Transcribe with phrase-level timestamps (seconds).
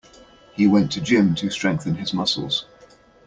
[0.55, 2.65] He went to gym to strengthen his muscles.